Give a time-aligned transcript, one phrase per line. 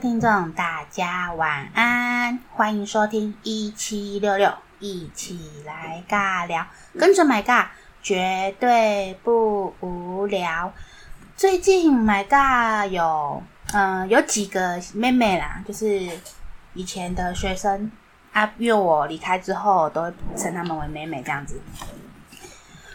[0.00, 6.66] 听众，大家晚安，欢迎收听一七六六，一起来尬聊，
[6.98, 7.66] 跟着 My 尬
[8.02, 10.72] 绝对不无聊。
[11.36, 13.42] 最近 My 尬有
[13.74, 16.08] 嗯有几个妹妹啦，就是
[16.72, 17.92] 以前的学生
[18.32, 21.60] 啊，因为我离开之后，都会称她们为妹妹这样子。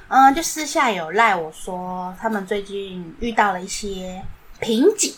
[0.07, 4.23] 嗯，就私下有赖我说，他们最近遇到了一些
[4.59, 5.13] 瓶颈。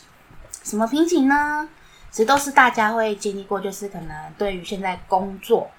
[0.64, 1.70] 什么瓶颈呢？
[2.18, 5.70] 其实都是大家会经历过，就是可能对于现在工作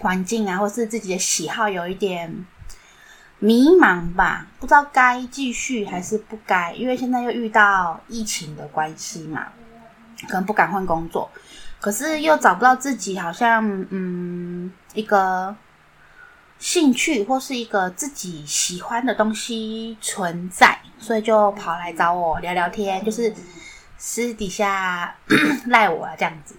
[0.00, 2.46] 环境啊，或是自己的喜好有一点
[3.38, 9.48] 迷茫吧，不知道该继续还是不该，因为现在又遇到疫情的关系嘛，
[10.26, 11.30] 可能不敢换工作，
[11.78, 15.54] 可是又找不到自己好像嗯一个
[16.58, 23.30] 兴趣或是一个自己喜欢的东西存在，所以就跑来找我聊聊天，就是。
[24.04, 25.14] 私底下
[25.68, 26.56] 赖我啊，这样子。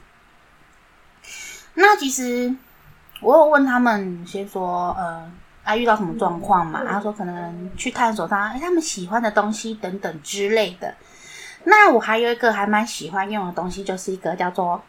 [1.73, 2.55] 那其实
[3.19, 5.29] 我有问他们，先说呃，
[5.65, 6.85] 啊遇到什么状况嘛？
[6.87, 10.95] 他说可能去探索他，哎，他们喜欢的东西等等之类的。
[11.65, 14.81] 那我还有一个还蛮喜欢用的东西，就是一个叫做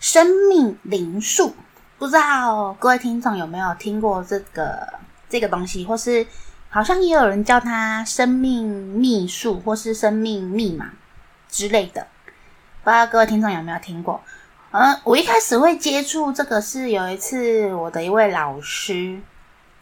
[0.00, 1.54] 生命灵数。
[1.98, 4.94] 不知道各位听众有没有听过这个
[5.28, 6.26] 这个东西，或是
[6.70, 10.90] 好像也有人叫它生命秘术，或是生命密码。
[11.52, 12.06] 之类的，
[12.82, 14.20] 不知道各位听众有没有听过？
[14.70, 19.20] 嗯，我一开始会接触这个是有一次我的一位老师，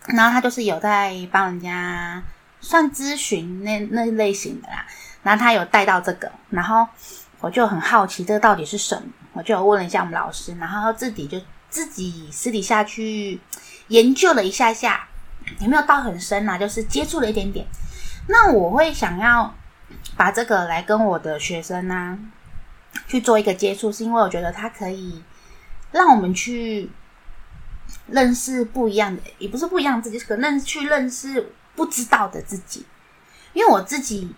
[0.08, 2.20] 然后他就是有在帮人家
[2.60, 4.84] 算咨询那那类型的啦，
[5.22, 6.84] 然后他有带到这个，然后
[7.38, 13.40] 我就很好奇这个到底是什么，我就有问了一下我们老师，然后自己就自己私底下去
[13.86, 15.06] 研究了一下下，
[15.60, 16.58] 有没有到很深啊？
[16.58, 17.64] 就是接触了一点点，
[18.26, 19.54] 那我会想要。
[20.20, 22.18] 把这个来跟我的学生呢、
[23.08, 25.24] 去做一个接触，是因为我觉得它可以
[25.92, 26.90] 让我们去
[28.06, 32.84] 认识不一样的，也不是不一样的自己，可能去认识不知道的自己。
[33.54, 34.30] 因为我自己，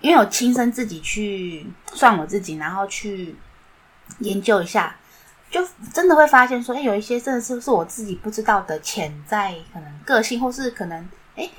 [0.00, 3.36] 因为我亲身自己去算我自己，然后去
[4.20, 4.96] 研究一下，
[5.50, 5.60] 就
[5.92, 11.06] 真的会发现说，哎，有一些真的是不是我自己不知道的潜在可能个性，或是可能，
[11.36, 11.50] 哎，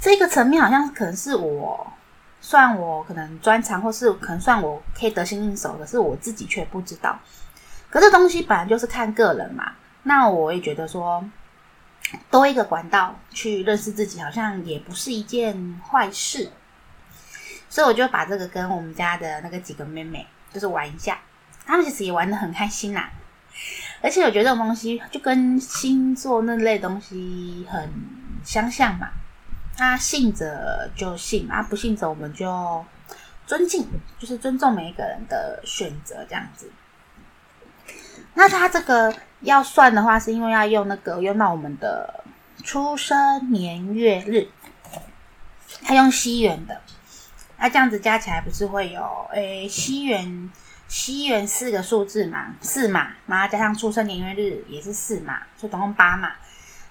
[0.00, 1.92] 这个层面好像可能是我。
[2.42, 7.18] 算我可能专长，或是可能算我可以得心应手，可是我自己却不知道。
[7.88, 9.72] 可是东西本来就是看个人嘛。
[10.02, 11.24] 那我也觉得说，
[12.28, 16.50] 多一个管道去认识自己，好像也不是一件坏事。
[17.70, 21.18] 所以我就把这个跟我们家的那个几个妹妹，就是玩一下。
[21.64, 23.08] 他们其实也玩的很开心啦。
[24.02, 27.88] 而且我觉得这种东西就跟星座那类东西很
[28.44, 29.08] 相像嘛。
[29.76, 32.84] 他信者就信啊，不信者我们就
[33.46, 33.86] 尊敬，
[34.18, 36.70] 就是尊重每一个人的选择这样子。
[38.34, 42.22] 那他这个要算的话，是因为要用那个用到我们的
[42.62, 44.48] 出生年月日，
[45.82, 46.80] 他用西元的，
[47.58, 50.50] 那这样子加起来不是会有诶西元
[50.86, 56.32] 西元四个数字嘛，四嘛，然后加上出生年月日也是四嘛，就总共八嘛。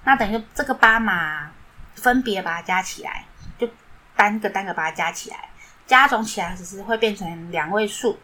[0.03, 1.51] 那等于这个八嘛。
[1.95, 3.25] 分别把它加起来，
[3.57, 3.67] 就
[4.15, 5.49] 单个单个把它加起来，
[5.85, 8.17] 加总起来只是会变成两位数。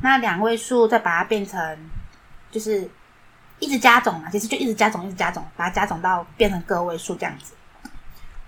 [0.00, 1.78] 那两位数再把它变成，
[2.50, 2.90] 就是
[3.58, 7.54] 一直加总嘛，其实就一直加总，一直加总，把它加总到变成个位数这样子。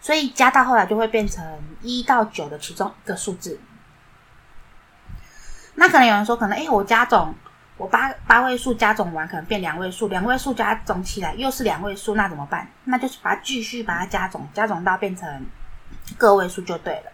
[0.01, 1.45] 所以加到后来就会变成
[1.81, 3.61] 一到九的其中一个数字。
[5.75, 7.35] 那可能有人说，可能哎，我加总。
[7.77, 12.69] 我八八位数加总完可能变两位数，两位数加总起来又是两位数，那怎么办？
[12.85, 15.45] 那就是把它继续把它加总，加总到变成
[16.17, 17.11] 个位数就对了。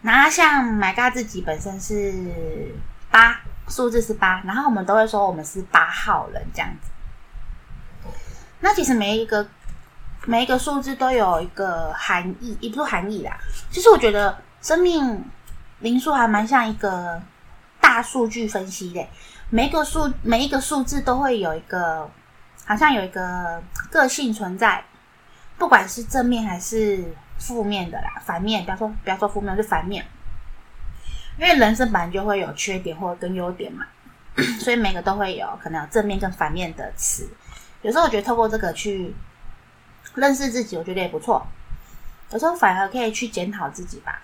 [0.00, 2.74] 那像 My 嘎自己本身是
[3.10, 8.08] 八，数字是八，然后我们都会说我们是八号人这样子。
[8.60, 9.46] 那其实每一个
[10.24, 13.36] 每一个数字都有一个含义，也不是含义啦。
[13.70, 15.22] 其实我觉得生命
[15.80, 17.20] 灵数还蛮像一个。
[17.90, 19.04] 大数据分析的，
[19.48, 22.08] 每个数每一个数字都会有一个，
[22.64, 23.60] 好像有一个
[23.90, 24.84] 个性存在，
[25.58, 30.06] 不管是正面还是负面的啦，反面，不要说不要说负面，是反面，
[31.36, 33.84] 因为人生本来就会有缺点或者跟优点嘛，
[34.62, 37.28] 所以每个都会有可能有正面跟反面的词。
[37.82, 39.12] 有时候我觉得透过这个去
[40.14, 41.44] 认识自己，我觉得也不错。
[42.30, 44.22] 有时候反而可以去检讨自己吧。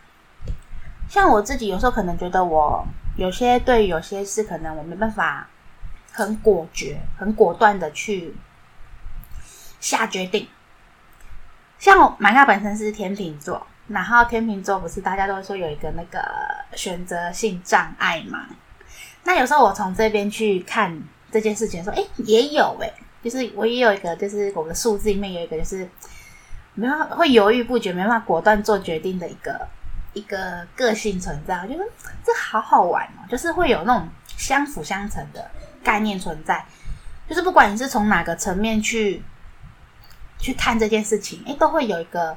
[1.08, 2.86] 像我自己有时候可能觉得我。
[3.16, 5.48] 有些对，有些事可能我没办法
[6.12, 8.34] 很果决、很果断的去
[9.80, 10.46] 下决定。
[11.78, 16.22] 像我 My 嘎本身是天秤座，然后天秤座不是大家都说有一个那个
[16.74, 18.46] 选择性障碍嘛？
[19.24, 22.90] 那有时候我从这边去看这件事情，说，哎，也有哎，
[23.22, 25.88] 就是我也有一个，就是我的数字里面有一个，就是
[26.74, 29.68] 没办法会犹豫不决，没办法果断做决定的一个
[30.16, 31.54] 一个个性存在。
[31.58, 31.84] 我觉得
[32.24, 35.48] 这好好玩哦，就是会有那种相辅相成的
[35.84, 36.64] 概念存在，
[37.28, 39.22] 就是不管你是从哪个层面去
[40.38, 42.36] 去看这件事情，哎，都会有一个，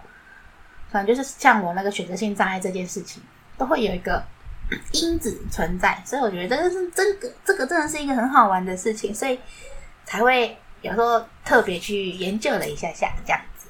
[0.92, 3.24] 可能就是像我那个选择性障碍这件事情，
[3.58, 4.24] 都会有一个。
[4.94, 9.40] 因子存在，所以我觉得这个是这个这个真的是一个很好玩的事情，所以
[10.06, 13.68] 才会有时候特别去研究了一下下这样子，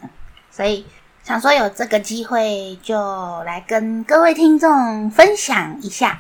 [0.52, 0.86] 所以
[1.30, 2.98] 想说有这个机会就
[3.44, 6.20] 来跟各位听众分享一下。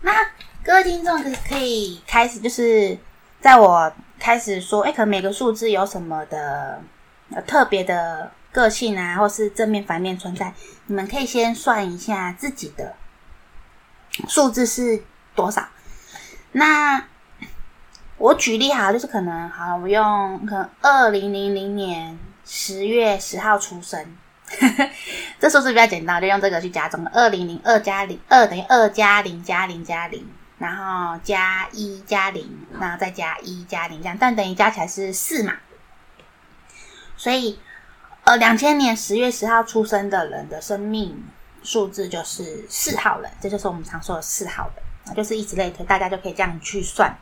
[0.00, 0.12] 那
[0.64, 2.98] 各位听众可可以开始，就是
[3.40, 6.82] 在我开始说，哎，可能每个数字有什么的
[7.46, 10.52] 特别的个性啊，或是正面反面存在，
[10.86, 12.96] 你们可以先算一下自己的。
[14.26, 15.00] 数字是
[15.36, 15.64] 多少？
[16.50, 17.04] 那
[18.18, 22.18] 我举例哈，就是可能好，我用可能二零零零年
[22.52, 24.16] 十月十号出生，
[25.38, 27.06] 这数字比较简单，就用这个去加总。
[27.06, 30.26] 二零零二加零，二等于二加零加零加零，
[30.58, 35.54] 然后加一加零，然后再加一加零，这样，但等于加起来是四嘛？
[37.16, 37.60] 所以，
[38.24, 41.24] 呃，两千年十月十号出生的人的生命。
[41.62, 47.14] 数字就是四号人，这就是我们常说的四号人，就是以此类推，大家就可以这样去算。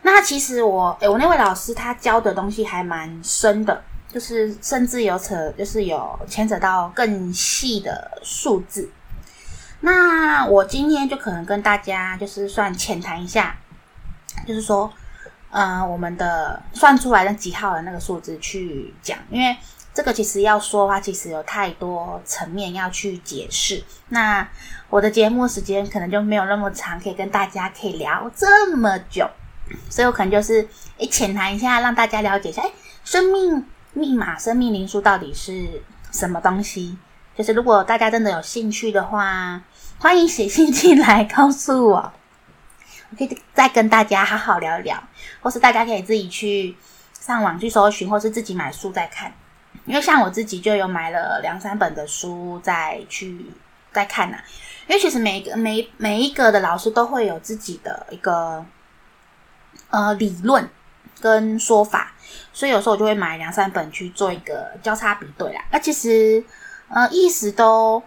[0.00, 8.90] 那其实我，诶，我那位老师他教的东西还蛮深的，就是甚至有扯，就是有牵扯到更细的数字。
[9.80, 13.56] 那我今天就可能跟大家就是算浅谈一下，
[14.46, 14.92] 就是说，
[15.50, 19.56] 呃，我们的算出来的几号的那个数字去讲，因为。
[19.92, 23.82] 这个其实要说的话，其实有太多层面要去解释。
[24.10, 24.48] 那
[24.88, 29.28] 我的节目时间可能就没有那么长，可以跟大家可以聊这么久，
[29.90, 30.66] 所以我可能就是
[30.98, 32.70] 诶浅谈一下，让大家了解一下，哎
[33.02, 35.82] 生命密码、生命灵书到底是
[36.12, 36.96] 什么东西？
[37.36, 39.60] 就是如果大家真的有兴趣的话，
[39.98, 42.12] 欢迎写信进来告诉我，
[43.10, 45.02] 我可以再跟大家好好聊一聊，
[45.40, 46.76] 或是大家可以自己去
[47.18, 49.32] 上网去搜寻，或是自己买书再看。
[49.86, 53.46] 因为像我自己就有买了两三本的书再去
[53.92, 54.38] 再看呐、
[54.86, 58.64] 因为其实每个每每一个的老师都会有自己的一个
[59.88, 60.68] 呃理论
[61.20, 62.12] 跟说法，
[62.52, 65.64] 所以有时候我就会买两三本去做一个交叉比对啦。
[65.70, 66.44] 那其实
[66.88, 68.02] 呃意思都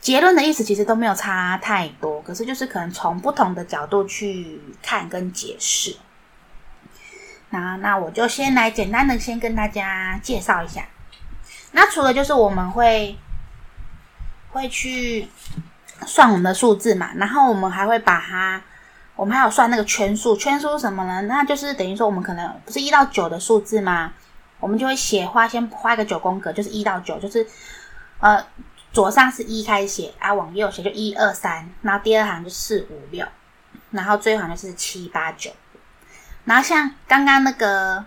[0.00, 5.96] 结论的意思其实都没有差太多，可是就是可能从不同的角度去看跟解释。
[7.50, 10.86] 那那我就先来简单的先跟大家介绍一下。
[11.72, 13.16] 那除了就是我们会
[14.50, 15.28] 会去
[16.06, 18.62] 算我们的数字嘛，然后我们还会把它，
[19.22, 20.36] 我们还有算那个圈数。
[20.36, 21.22] 圈数是什么呢？
[21.28, 24.12] 那就是等于说我们可能不是一到九的数字吗？
[24.58, 27.46] 我们就会写画，先画一个九宫格，就是一到九，就是
[28.18, 28.44] 呃
[28.92, 33.24] 左上是一开始写，啊往右写就一二三，然后第二行就四五六，
[33.92, 35.52] 然后最后行就是七八九。
[36.44, 38.04] 然后像刚刚那个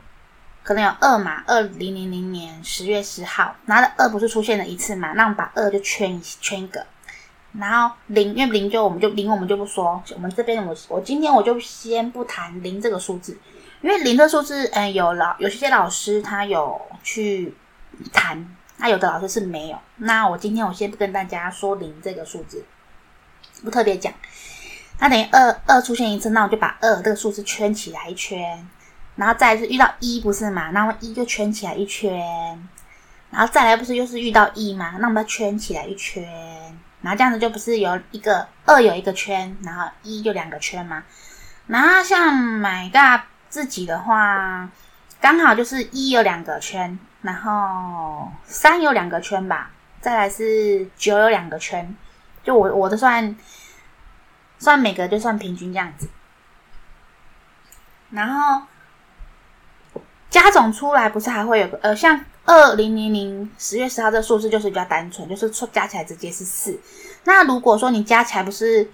[0.63, 5.13] 可能有二嘛，二零零零年十月十号，然后二不是出现了一次嘛？
[5.13, 6.85] 那我们把二就圈一圈一个，
[7.57, 13.37] 然后零，因为零就我们就零我们就不说，我们这边我我今天我就先不谈零这个数字，
[13.81, 17.53] 因为零的数字，嗯，有老有些老师他有去
[18.11, 19.77] 谈，那有的老师是没有。
[19.97, 22.65] 那我今天我先不跟大家说零这个数字，
[23.63, 24.11] 不特别讲。
[24.99, 28.67] 那等于二二出现一次，那我就把二这个数字圈起来一圈，
[29.15, 30.71] 然后再来是遇到一不是嘛？
[30.71, 32.11] 那么一就圈起来一圈，
[33.29, 34.95] 然后再来不是又是遇到一嘛？
[34.99, 36.23] 那我们要圈起来一圈，
[37.05, 41.03] 然后这样子就不是有一个二有一个圈，然后一就两个圈嘛？
[41.67, 44.67] 然后像买大自己的话，
[45.21, 49.69] 刚好就是一有两个圈，然后三有两个圈吧，
[50.01, 51.95] 再来是九有两个圈，
[52.43, 53.35] 就我我的算。
[54.57, 56.07] 算每个就算平均这样子，
[58.09, 58.65] 然后
[60.29, 66.79] 加总出来不是还会有个呃，像二零零零十月十号这个数字就是比较单纯，就是加起来直接是四。
[67.23, 68.87] 那如果说你加起来不是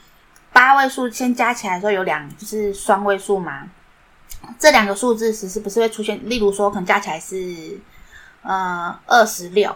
[0.54, 3.68] 八位数，先加起来的时候有两就是双位数嘛？
[4.58, 7.80] 这两个数字其实不是会出现，例如说可能加起来是
[8.42, 9.76] 呃二十六。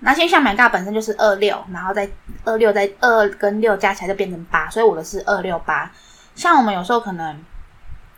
[0.00, 2.08] 那现象蛮大，本身就是二六，然后再
[2.44, 5.90] 二六再二跟六加起来就变成八，所以我的是二六八。
[6.34, 7.42] 像我们有时候可能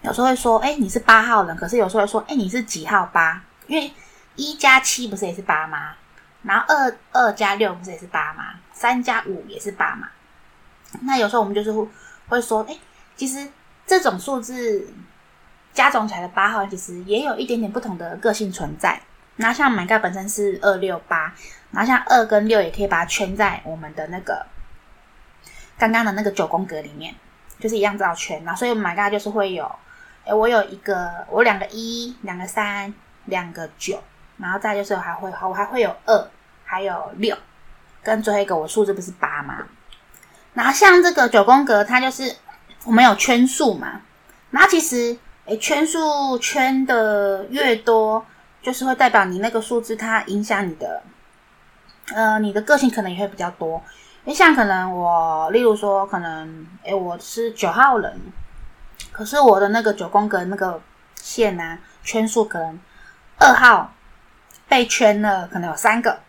[0.03, 3.41] 有时候会说，哎，你是八号人，可是有时候会说，哎，你是几号八？
[3.69, 3.93] 因为
[4.37, 5.95] 一加七不是也是八吗？
[6.43, 8.55] 然后二二加六不是也是八吗？
[8.73, 10.09] 三加五也是八嘛？
[11.03, 11.73] 那有时候我们就是
[12.29, 12.79] 会说，哎，
[13.17, 13.49] 其实
[13.87, 14.89] 这种数字
[15.73, 19.01] 加总起来的八号，其实也有一点点不同的个性存在。
[19.37, 21.35] 那像 My God 本身是二六八，
[21.71, 24.47] 然后像二跟六也可以把它圈在我们的那个
[25.77, 27.15] 刚刚的那个九宫格里面，
[27.59, 28.43] 就是一样这样圈。
[28.45, 29.71] 然后所以 My God 就是会有，
[30.25, 32.95] 哎，我有一个，我两个一，两个三，
[33.27, 34.03] 两个九，
[34.39, 36.29] 然后再就是还会，我还会有二，
[36.65, 37.37] 还有六，
[38.03, 39.67] 跟最后一个我数字不是八吗？
[40.55, 42.35] 然后像这个九宫格，它就是
[42.85, 44.01] 我们有圈数嘛，
[44.51, 48.25] 然后其实诶圈数圈的越多，
[48.63, 51.03] 就是会代表你那个数字它影响你的，
[52.15, 53.83] 呃，你的个性可能也会比较多。
[54.25, 58.21] 因为像可能我，例如说可能诶我是九号人，
[59.13, 60.81] 可是我的那个九宫格那个
[61.15, 62.81] 线啊圈数可能
[63.39, 63.93] 二号
[64.69, 66.21] 被圈了，可能有三个，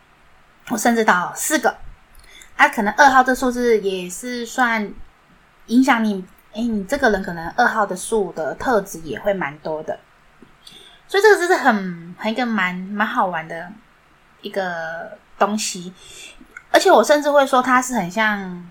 [0.70, 1.77] 我甚至到四个。
[2.56, 4.91] 啊，可能二号这数字也是算
[5.67, 10.00] 影响你，哎，你这个人可能二号的数的特质也会蛮多的，
[11.08, 13.72] 所以这个就是很很一个蛮蛮好玩的
[14.41, 15.94] 一个东西，
[16.72, 18.67] 而且我甚至会说它是很像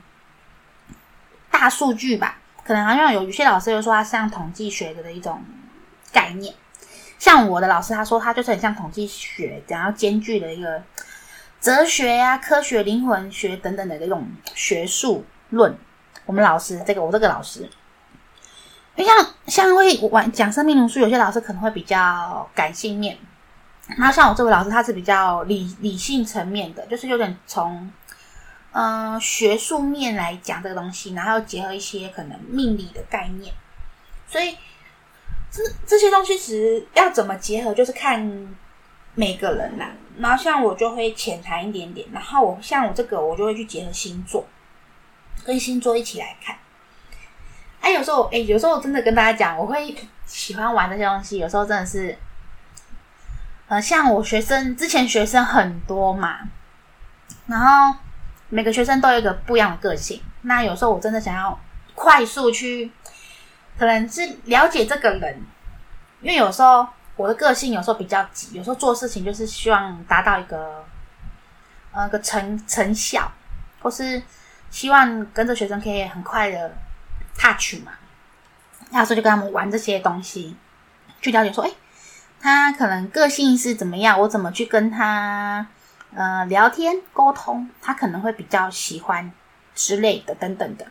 [1.48, 5.40] 大数据吧，可能好像有有些老师又说它像统计学的的一种
[6.12, 6.52] 概念，
[7.18, 10.82] 像我的老师他说他就是很像统计学，然后兼具的一个。
[11.58, 15.76] 哲学呀、啊、科学、灵魂学等等的这种学术论，
[16.24, 17.68] 我们老师这个我这个老师，
[18.94, 23.18] 因为像像会玩讲生命灵数，有些老师可能会比较感性面，
[23.96, 27.90] 然后像我这位老师，他是比较理理性层面的，就是有点从
[28.70, 33.52] 嗯、呃、学术面来讲这个东西，然后结合一些可能命理的概念，
[34.28, 34.56] 所以
[35.56, 38.54] 这这些东西其实要怎么结合，就是看
[39.14, 39.88] 每个人啦。
[40.18, 44.44] 然后像我就会浅谈一点点，然后我像我这个我就会去结合星座，
[45.44, 46.56] 跟星座一起来看。
[47.80, 49.94] 哎，有时候哎，有时候我真的跟大家讲，我会
[50.26, 51.38] 喜欢玩这些东西。
[51.38, 52.18] 有时候真的是，
[53.68, 56.40] 呃，像我学生之前学生很多嘛，
[57.46, 57.98] 然后
[58.48, 60.20] 每个学生都有一个不一样的个性。
[60.42, 61.58] 那有时候我真的想要
[61.94, 62.90] 快速去，
[63.78, 65.42] 可能是了解这个人，
[66.20, 66.86] 因为有时候。
[67.18, 70.84] 我的个性有时候比较急，有时候做事情就是希望达到一个
[71.90, 73.32] 呃个成成效，
[73.80, 74.22] 或是
[74.68, 76.76] 希望跟着学生可以很快的
[77.34, 77.92] touch 嘛。
[78.90, 80.54] 那时候就跟他们玩这些东西，
[81.22, 81.70] 去了解说，哎，
[82.38, 85.66] 他可能个性是怎么样，我怎么去跟他
[86.14, 89.32] 呃聊天沟通，他可能会比较喜欢
[89.74, 90.86] 之类的等等的。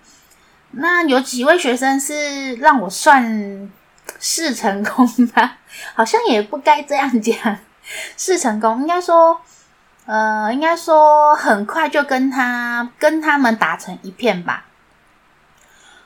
[0.76, 3.72] 那有几位学生是让我算。
[4.20, 5.50] 是成功的，
[5.96, 7.36] 好像也不该这样讲。
[8.16, 9.42] 是成功，应该说，
[10.06, 14.66] 呃，应该说很快就跟他跟他们打成一片吧。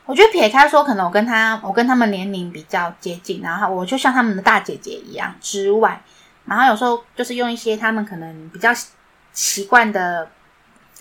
[0.05, 6.01] 我觉得撇开说，可能我跟他我跟他们年龄比较接近，然后我就像他们的大姐姐一样之外，
[6.45, 8.71] 然后有时候就是用一些他们可能比较
[9.33, 10.29] 习惯的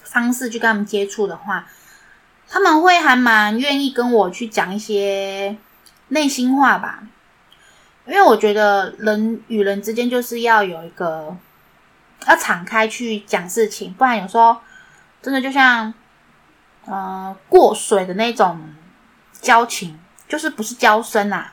[0.02, 1.64] 方式去跟他们接触的话，
[2.48, 5.56] 他们会还蛮愿意跟我去讲一些。
[6.10, 7.02] 内心话吧，
[8.06, 11.36] 因为我觉得人与人之间就是要有一个
[12.26, 14.56] 要敞开去讲事情，不然有时候
[15.20, 15.92] 真的就像
[16.86, 18.58] 呃过水的那种
[19.42, 21.52] 交情，就是不是交深啊。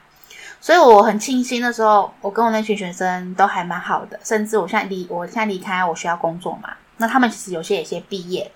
[0.62, 8.50] 所以我很庆幸那时候我跟我那群学生都还蛮好的，甚至我现在离我现在离开我学校工作嘛，那他们其实有些也先毕业。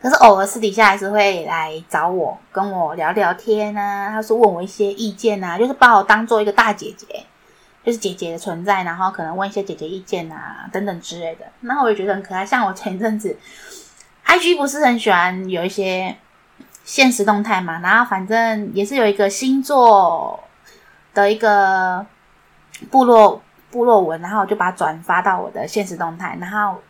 [0.00, 7.24] 可是偶尔私底下还是会来找我，跟我聊聊天啊，他说问我一些意见啊，就是把我当做一个大姐姐，
[7.82, 11.46] 就是姐姐的存在，然后可能问一些姐姐意见啊等等之类的。
[11.60, 12.44] 那我也觉得很可爱。
[12.44, 13.36] 像我前一阵子
[14.26, 16.14] ，IG 不是很喜欢有一些
[16.84, 20.38] 现实动态嘛，然后反正也是有一个星座
[21.14, 22.04] 的一个
[22.90, 26.80] 部落部落文，然后我就把它转发到我的现实动态，然后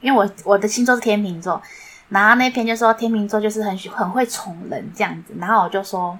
[0.00, 1.60] 因为我我的星座是天秤座。
[2.08, 6.18] 然后那篇就说天秤座就是很喜很会宠人这样子，然后我就说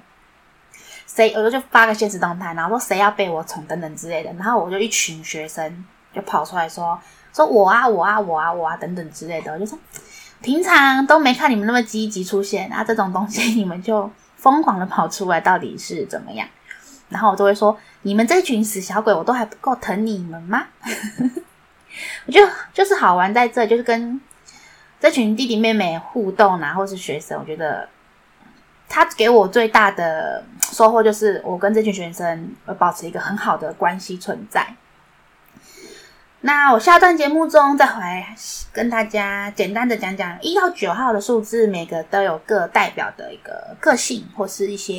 [1.07, 7.00] 谁，我就就发个现实动态，然后说谁要被我宠等等之类的，然后我就一群学生就跑出来说
[7.33, 9.78] 说我啊我啊我啊我啊等等之类的，我就说
[10.42, 16.47] 平常都没看你们那么积极出现啊，这种东西你们就疯狂的跑出来，到底是怎么样？
[17.09, 20.66] 然后我就会说你们这群死小鬼，我都还不够疼你们吗？
[22.26, 24.21] 我就就是好玩在这，就是跟。
[25.00, 27.88] 这群弟弟妹妹互动啊，或是学生，我觉得
[28.88, 34.67] 他给我最大的收获就是，我跟这群学生会保持一个很好的关系存在。
[36.40, 38.35] 那我下段节目中再回来
[38.73, 44.95] 跟大家简单的讲讲一到九号的数字，每个都有各代表的一个个性或是一些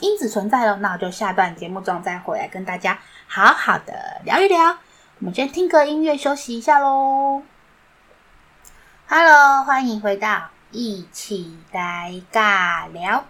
[0.00, 0.76] 因子存在咯。
[0.76, 4.76] 那我就下段节目中再回来跟大家好好的聊一聊。
[5.18, 7.42] 我们先听个音乐休息一下喽。
[9.12, 13.24] Hello，欢迎回到一起来尬聊。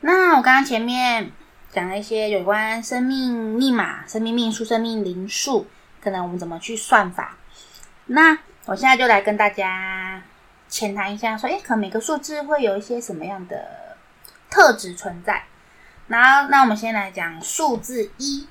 [0.00, 1.30] 那我刚刚前面
[1.70, 5.66] 讲了一些有关生命密码、生命命数、生命灵数。
[6.00, 7.36] 可能我们怎么去算法？
[8.06, 10.22] 那我现在就来跟大家
[10.70, 13.94] 浅谈一下，说，诶，可能每个数字会有一些什么样的
[14.48, 15.44] 特质存在。
[16.06, 18.48] 然后，那我们先来讲数字一，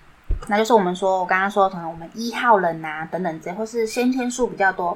[0.50, 4.96] 那就是我们说，我刚刚说，可能我们一号人啊，等等这些，或是先天数比较多。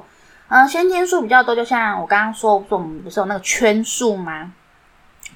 [0.50, 4.52] 呃，先天数比较多，就像我刚刚说，我们不是有那个圈数吗？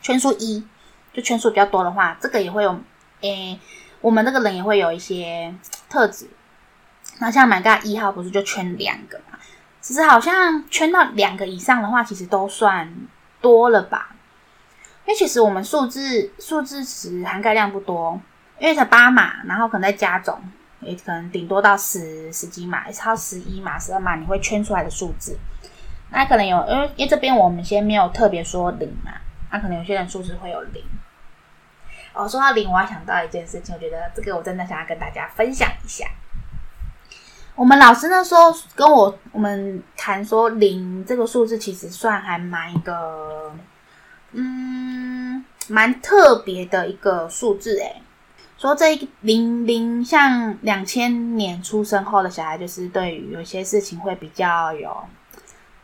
[0.02, 0.66] 圈数一，
[1.12, 2.80] 就圈数比较多的话，这个也会有，
[3.20, 3.60] 诶，
[4.00, 5.54] 我们这个人也会有一些
[5.88, 6.28] 特质。
[7.20, 9.38] 那像 My God 一号不是就圈两个嘛？
[9.80, 12.92] 其实好像圈到两个以上的话，其实都算
[13.40, 14.16] 多了吧？
[15.06, 18.20] 因为其实我们数字数字词涵盖量不多，
[18.58, 20.42] 因为才八码，然后可能再加总，
[20.84, 25.38] 也可能顶多到十十几码，超十一码、十二码，你会圈出来的数字。
[26.10, 29.12] 那可能有，因为因为这边我们先没有特别说零嘛，
[29.50, 30.82] 那可能有些人数字会有零。
[32.12, 36.06] 哦，说到零，我还想到一件事情，我觉得这个我真的想要跟大家分享一下。
[37.56, 43.52] 我们老师那时候跟我我们谈说，零这个数字其实算还蛮一个，
[44.30, 48.02] 嗯，蛮特别的一个数字诶。
[48.64, 55.04] 说这一零零，像两千年出生后的小孩，就是对于有些事情会比较有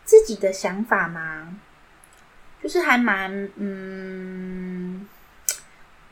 [0.03, 1.47] 自己的想法嘛，
[2.63, 5.07] 就是还蛮嗯，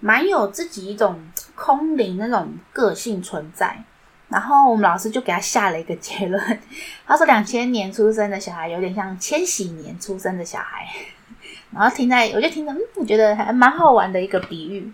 [0.00, 1.18] 蛮有自己一种
[1.54, 3.82] 空灵那种个性存在。
[4.28, 6.60] 然后我们老师就给他下了一个结论，
[7.06, 10.86] 他说两千年出生的小孩有点像千禧年出生的小孩。
[11.72, 14.92] 然后听在，我就听着，嗯，我觉得还蛮好玩的一个比喻。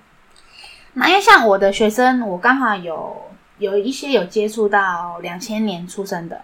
[0.94, 6.42] 那因为像我的学生，我刚好有有一些有接触到两千年出生的，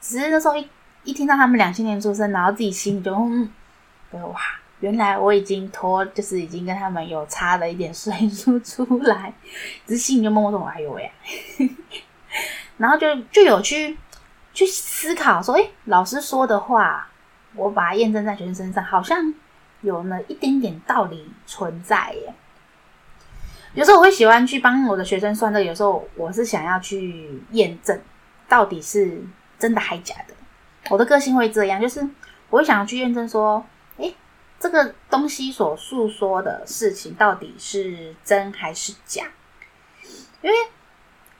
[0.00, 0.68] 只是那时候一
[1.04, 3.50] 一听到他们两千年出生，然后自己心里就嗯，
[4.12, 4.40] 哇。
[4.80, 9.32] 原来我已经脱，就是已经跟他们有差了一点岁数出来，
[9.86, 11.08] 只是心里就默默说：“哎呦喂！”
[12.78, 13.96] 然后就就有去
[14.52, 17.08] 去思考说：“哎，老师说的话，
[17.54, 19.32] 我把它验证在学生身上，好像
[19.82, 22.34] 有那一点点道理存在耶。”
[23.74, 28.00] 有时候我会喜欢去帮我的学生算这个，有时候我是想要去验证
[28.48, 29.22] 到底是
[29.58, 30.34] 真的还假的。
[30.90, 32.06] 我的个性会这样，就是
[32.50, 33.64] 我会想要去验证说。
[33.98, 34.14] 诶
[34.58, 39.24] 这个东西所诉说的事情到底是真还是假？
[40.40, 40.56] 因为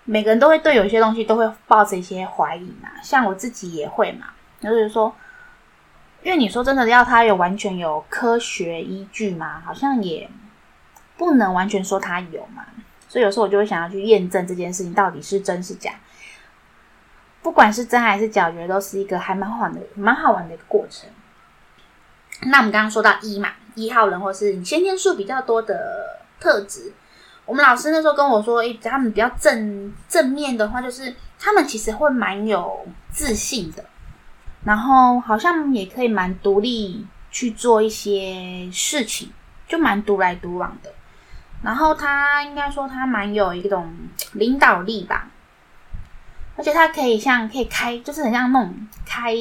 [0.04, 4.26] 每个人都会对有些东西都会抱着一些怀疑嘛，像我自己也会嘛。
[4.60, 5.14] 就是说，
[6.22, 10.28] 因为你说真的要它有完全有科学依据嘛，好像也
[11.22, 12.66] 不能完全说他有嘛。
[13.08, 15.92] 所以有时候我就会想要去验证这件事情到底是真是假。
[17.42, 21.08] 不管是真还是假，我觉得都是一个还蛮好玩的、蛮好玩的一个过程。
[22.42, 26.92] 那我们刚刚说到一嘛，一号人或是你先天数比较多的特质，
[27.44, 33.84] 我们老师那时候跟我说，诶，他们比较正正面的话，就是他们其实会蛮有自信的，
[34.64, 39.30] 然后好像也可以蛮独立去做一些事情，
[39.68, 40.92] 就蛮独来独往的。
[41.62, 43.92] 然后他应该说他蛮有一种
[44.32, 45.28] 领导力吧，
[46.56, 48.74] 而且他可以像可以开，就是很像那种
[49.06, 49.34] 开。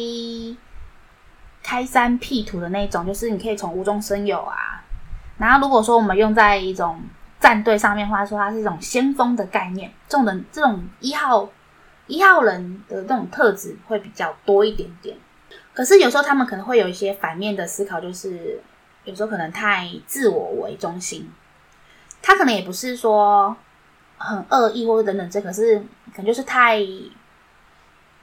[1.63, 4.83] 开山辟土的那种，就是你可以从无中生有啊。
[5.37, 6.99] 然后如果说我们用在一种
[7.39, 11.47] 战队上面的话，说它是一种先锋的概念，这种人这种一号
[12.07, 15.15] 一号人的这种特质会比较多一点点。
[15.71, 18.59] 可是有时候他们可能会有一些反面的思考，就是
[19.03, 21.31] 有时候可能太自我为中心。
[22.21, 23.55] 他可能也不是说
[24.17, 25.79] 很恶意或者等等这，可是
[26.13, 26.79] 可能就是太。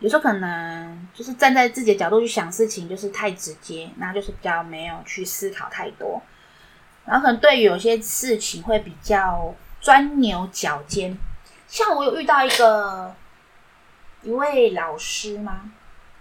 [0.00, 6.22] 有时候可能就是站在自己的角度去想事情，就是太直接，那就是比较没有去思考太多。
[7.04, 11.18] 然后可能对于有些事情会比较钻牛角尖。
[11.66, 13.12] 像我有遇到一个
[14.22, 15.72] 一位老师吗？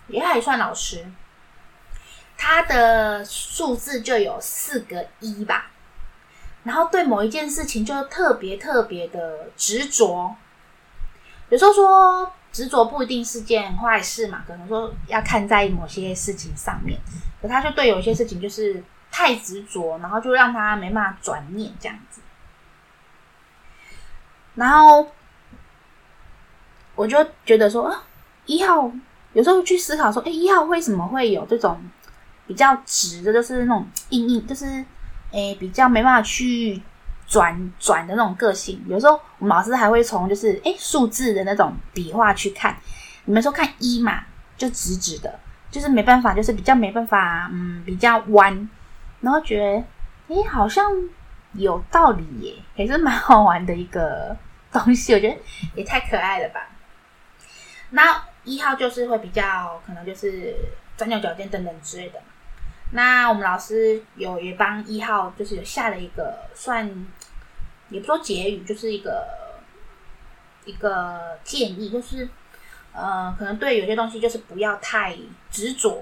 [0.07, 1.05] 也还算老师，
[2.35, 5.69] 他的数字就有四个一吧。
[6.67, 10.35] 然后对某一件事情就特别特别的执着。
[11.49, 12.31] 有时候说。
[12.49, 16.97] 执着不一定是件坏事嘛，可能说要看在某些事情上面，
[17.39, 22.19] 可他就对有些事情就是太执着，然后就让他没办法转念这样子。
[24.55, 25.07] 然后
[26.95, 28.03] 我就觉得说，啊，
[28.47, 28.89] 一号
[29.33, 31.79] 有时候去思考说，哎，一号为什么会有这种
[32.47, 34.83] 比较直的，就是那种硬硬，就是
[35.31, 36.81] 哎比较没办法去
[37.27, 38.83] 转转的那种个性。
[38.87, 42.75] 有时候我们老师还会从就是哎数字的那种笔画去看，
[43.25, 44.23] 你们说看一嘛，
[44.57, 48.69] 就直直的，就是没办法，就是比较没办法，嗯，比较弯，
[49.21, 50.85] 然后觉得哎好像
[51.53, 54.35] 有道理耶，也是蛮好玩的一个
[54.71, 55.37] 东西，我觉得
[55.75, 56.69] 也太可爱了吧。
[57.89, 60.55] 那一号就是会比较可能就是
[60.95, 62.25] 钻牛角尖等等之类的嘛。
[62.91, 67.05] 那我们老师有也帮一号就是有下了一个算，
[67.89, 69.27] 也不说结语，就是一个
[70.65, 72.27] 一个建议，就是
[72.93, 75.17] 呃，可能对有些东西就是不要太
[75.51, 76.01] 执着，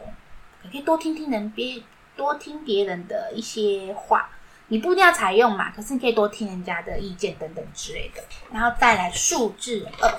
[0.64, 1.82] 你可以多听听人别
[2.16, 4.30] 多听别人的一些话，
[4.68, 8.24] 你不一定要采用嘛，可是你可以多听人家的意见等等之类的。
[8.52, 10.14] 然后再来数字二。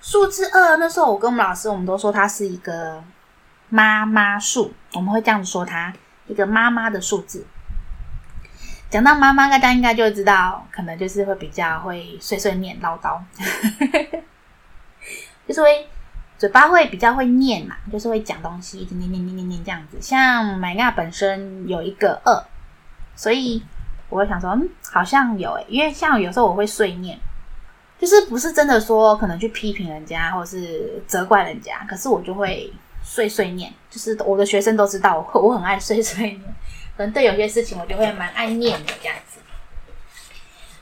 [0.00, 3.02] 数字二，那时候我跟我们老师，我们都说它是一个
[3.68, 5.92] 妈妈数，我们会这样子说它，
[6.26, 7.46] 一个妈妈的数字。
[8.90, 13.20] 讲到妈妈，大家应该就知道，可能就是会比较会碎碎念唠叨，
[15.46, 15.86] 就是会
[16.38, 19.98] 嘴巴会比较会念嘛，就是会讲东西，一直念念念念念这样子。
[20.00, 22.44] 像麦亚本身有一个二，
[23.14, 23.62] 所以
[24.08, 27.18] 我会想说，嗯，好像有诶，因为像有时候我会碎念。
[28.00, 32.72] 就是不是真的说可能去批评人家或是责怪人家，可是我就会
[33.08, 33.72] 碎碎念。
[33.90, 36.42] 就是我的学生都知道 我很爱碎碎念，
[36.96, 39.40] 可能对有些事情我就会蛮爱念的这样子。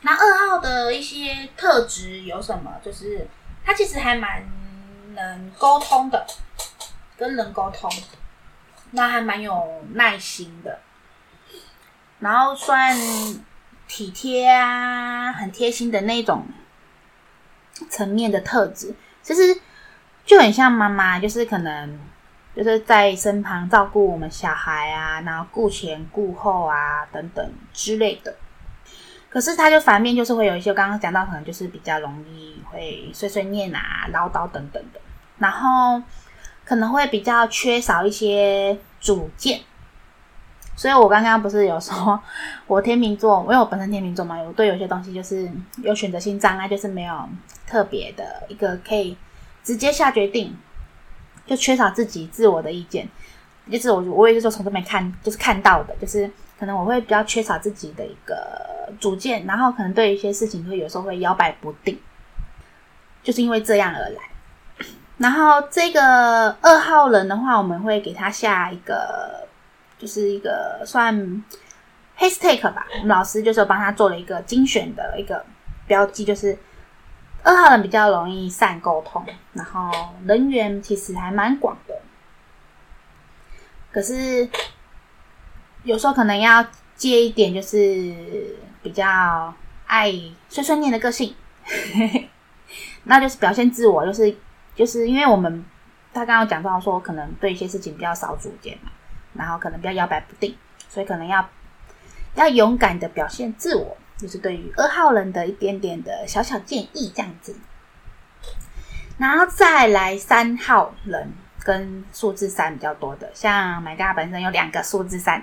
[0.03, 2.73] 那二号的一些特质有什么？
[2.85, 3.27] 就是
[3.65, 4.45] 他其实还蛮
[5.15, 6.27] 能沟通的，
[7.17, 7.89] 跟人沟通，
[8.91, 10.81] 那还蛮有耐心的，
[12.19, 12.97] 然后算
[13.87, 16.45] 体贴啊，很贴心的那种。
[17.91, 19.61] 层面的特质，其实
[20.25, 22.01] 就很像妈妈，就是可能
[22.57, 28.35] 就是在身旁照顾我们小孩啊，然后顾前顾后啊等等之类的。
[29.29, 35.01] 可是他就反面，就是会有一些刚刚讲到，可能就是比较容易会碎碎念啊、唠叨等等的，
[35.37, 36.03] 然后
[36.65, 39.61] 可能会比较缺少一些主见。
[40.75, 42.19] 所以我刚刚不是有说，
[42.67, 45.51] 我天秤座，因为我本身天秤座嘛，我对有些东西就是
[45.83, 47.29] 有选择性障碍，就是没有
[47.67, 49.17] 特别的一个可以
[49.63, 50.57] 直接下决定，
[51.47, 53.09] 就缺少自己自我的意见。
[53.71, 61.99] 就是我我也是说从这边看，就是看到的，就是可能我会比较缺少自己的一个主见，然后可能对一些事情会有时候会摇摆不定，
[63.23, 64.21] 就是因为这样而来。
[65.19, 69.47] 然后这个二号人的话，我们会给他下一个。
[69.99, 71.43] 就是一个算
[72.17, 75.43] h a s t a k e 吧，我们老师就是帮他做了一个精选的一个
[75.87, 76.55] 标记，就是
[77.47, 79.89] 二号人比较容易善沟通，然后
[80.27, 81.95] 人缘其实还蛮广的，
[83.93, 84.49] 可是
[85.85, 89.55] 有时候可能要借一点，就是比较
[89.87, 90.13] 爱
[90.49, 91.33] 碎碎念的个性，
[93.05, 94.37] 那就是表现自我，就是
[94.75, 95.65] 就是因为我们
[96.13, 98.91] 他刚刚讲到说，可能对一些事情比较少主见嘛。
[99.35, 100.57] 然后可能比较摇摆不定，
[100.89, 101.47] 所以可能要
[102.35, 107.57] 要勇敢的表现自我，就是对于二号人的一点点的小小建议这样子。
[109.19, 115.43] 然后再来三号人跟数字三比较多的，像 My God 本身有两个数字三，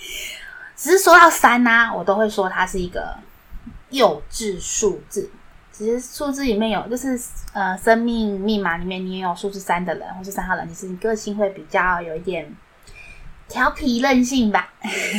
[0.76, 3.16] 只是说到三呢、我都会说它是一个
[3.90, 5.30] 幼稚数字。
[5.70, 7.20] 其实数字里面有，就是
[7.52, 12.54] 呃，生命密码里面你也有数字三的人，或是三号人，其实你个性会比较有一点。
[13.46, 14.72] 调皮任性吧，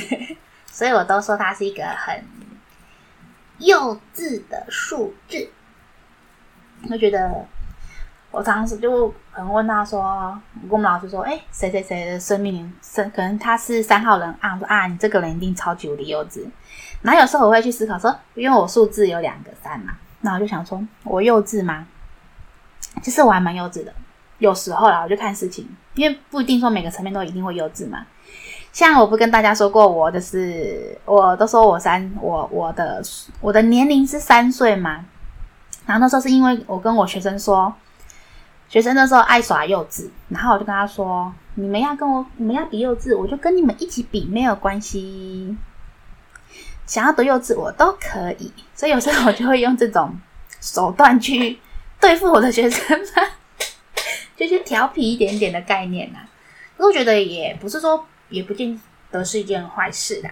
[0.65, 2.26] 所以我都说他是一个很
[3.60, 5.50] 幼稚的数字。
[6.89, 7.46] 我觉得
[8.32, 10.02] 我当时就很问他说
[10.62, 14.54] ：“我跟我们老师说，哎、谁谁谁的生命生可能他是三号人啊？
[14.54, 16.46] 我说啊，你这个人一定超级无敌幼稚。”
[17.02, 21.88] 然后有时候我会去思考说，因为我数字有两个三嘛，那我就想说，我幼稚吗？
[23.02, 23.94] 其实我还蛮幼稚的，
[24.39, 28.06] 有时候啦，我就看事情，因为不一定说每个层面都一定会幼稚嘛。
[28.76, 33.02] 像我不跟大家说过，我的是，我都说我三，我我的
[33.40, 35.06] 我的年龄是三岁嘛。
[35.86, 37.74] 然后那时候是因为我跟我学生说，
[38.68, 45.56] 学生那时候爱耍幼稚，然后我就跟他说，你们要跟我，你们要比幼稚，我就跟你们一起比，没有关系。
[46.86, 48.52] 想要多幼稚，我都可以。
[48.76, 50.14] 所以有时候我就会用这种
[50.60, 51.58] 手段去
[52.02, 53.24] 对付我的学生嘛，
[54.36, 56.28] 就是调皮一点点的概念呐、啊。
[56.76, 58.06] 我觉得也不是说。
[58.36, 58.80] 也不见
[59.12, 60.30] 得是一件坏事的。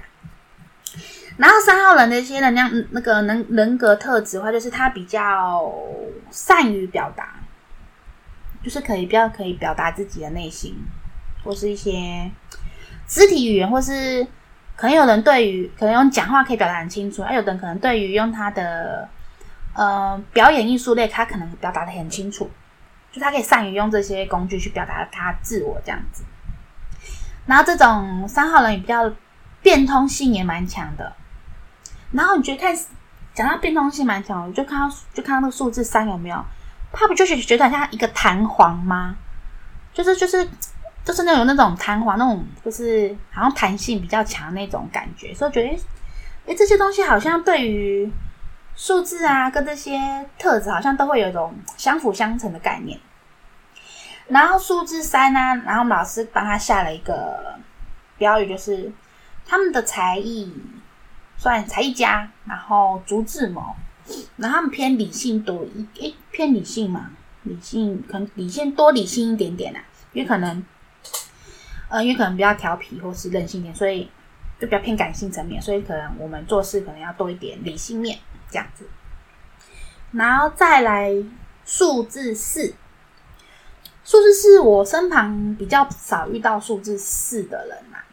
[1.37, 5.73] 然后三号人的一些能量，那个人人格特质的话，就是他比较
[6.29, 7.35] 善于表达，
[8.63, 10.75] 就是可以比较可以表达自己的内心，
[11.43, 12.29] 或是一些
[13.07, 14.27] 肢体语言，或是
[14.75, 19.09] 可能有人对于可能用讲话可以表达很清楚，而有的人可能对于用他的
[19.73, 22.51] 呃表演艺术类，他可能表达的很清楚，
[23.11, 26.23] 就他可以善于用这些工具去表达他自我这样子。
[27.45, 29.11] 然后这种三号人也比较
[29.61, 31.13] 变通性也蛮强的。
[32.11, 32.75] 然后你觉得看
[33.33, 36.43] 讲到变通性蛮强，就看到就看到那个数字三有没有？
[36.91, 39.15] 他不就是觉得像一个弹簧吗？
[39.93, 40.47] 就是就是
[41.03, 45.69] 就是那种那种弹簧那种，就是好像弹性比较强那种感觉，所以觉得
[46.45, 48.11] 哎，这些东西好像对于
[48.75, 49.99] 数字啊跟这些
[50.37, 52.99] 特质好像都会有一种相辅相成的概念。
[54.27, 57.59] 然后数字三呢，然后老师帮他下了一个
[58.17, 58.91] 标语，就是
[59.45, 60.51] 他们的才艺
[61.37, 63.75] 算才艺家，然后足智谋。
[64.35, 67.11] 然后他们偏理性多一诶，偏理性嘛，
[67.43, 69.79] 理性可能理性多理性一点点啊，
[70.11, 70.61] 因为可能，
[71.87, 74.09] 呃，因为可能比较调皮或是任性一点，所以
[74.59, 78.85] 就比较偏感性层面，所以可能我们做事可能要多一点理性面这样子。
[80.11, 81.13] 然后再来
[81.63, 82.75] 数字四，
[84.03, 88.03] 数字四我身旁比较少遇到数字四的人呐、啊，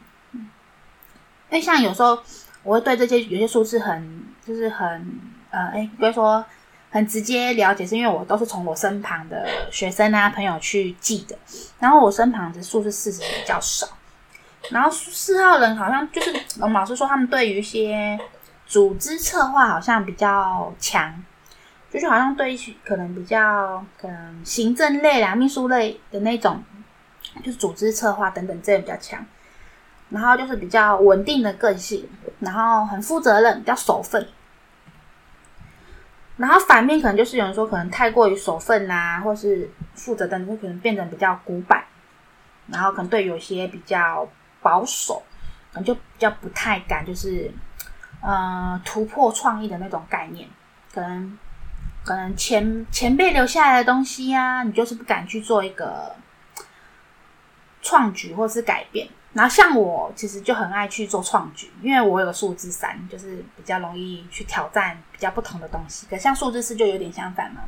[1.51, 2.19] 因为像有时候
[2.63, 5.31] 我会对这些有些数字很就是很。
[5.53, 6.45] 呃，哎，比如说
[6.93, 11.37] 很直接了解，是因为我都是从我身旁的学生啊朋友去记的，
[11.81, 13.89] 然后我身旁的数字四十比较少，
[14.71, 18.17] 然后四号人好像就是我们老师说他们对于一些
[18.65, 21.21] 组织策划好像比较强，
[21.91, 26.63] 就是好像对于可能比较可能行政类啊、秘书类的那种，
[27.43, 29.27] 就是组织策划等等这些比较强，
[30.09, 34.27] 然后就是比较稳定的个性，然后很负责任，比较守分。
[36.37, 41.85] 然后反面可能就是有人说可能太过于守分啊，或是负责等，就可能变成比较古板。
[42.69, 44.27] 然后可能对有些比较
[44.63, 45.23] 保守，
[45.73, 47.53] 可能就比较不太敢，就是
[48.23, 50.49] 呃突破创意的那种概念。
[50.95, 51.39] 可能
[52.11, 56.17] 可能前前辈留下来的东西啊，你就是不敢去做一个
[57.83, 59.09] 创举或是改变。
[59.33, 66.09] 然后像我其实就很爱去做创举，因为我有个数字三，就是比较容易去挑战比较不同的东西。
[66.11, 67.61] 可像数字四就有点相反嘛，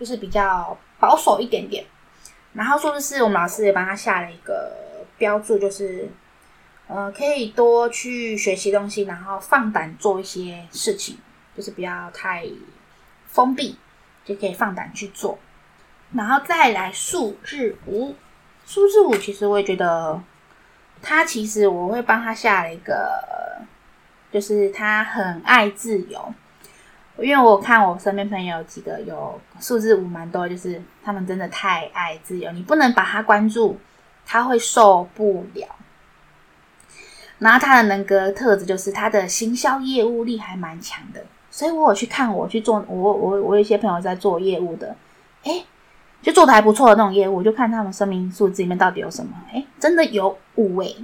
[0.00, 1.84] 就是比较保守一点点。
[2.54, 6.10] 然后数字四，我们老师也帮他下了一个标注，就是
[6.86, 11.18] 呃可以多去学习东西，然后放胆做一些事情，
[11.54, 12.46] 就是不要太
[13.32, 13.76] 封闭，
[14.24, 15.36] 就可以放胆去做。
[16.12, 18.14] 然后再来数字五。
[18.64, 20.22] 数字五，其实我也觉得，
[21.02, 23.20] 他其实我会帮他下了一个，
[24.30, 26.32] 就是他很爱自由，
[27.18, 33.80] 因为我看我身边朋友几个有数字五蛮多，就是他们真的太爱自由，你不能把他关注，
[34.24, 35.66] 他会受不了。
[37.40, 44.96] 然后他的人格特质就是他的行销业务力还蛮强的，所以我有去看我去做，我我我有一些朋友在做业务的，
[45.42, 45.66] 诶
[46.22, 49.32] 就做的还不错的那种业务，就看他们生命数字里面到底有什么。
[49.52, 50.96] 哎，真的有五位，